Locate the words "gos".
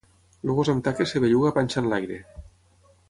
0.59-0.71